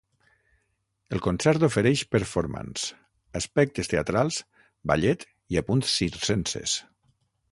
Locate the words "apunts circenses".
5.65-6.77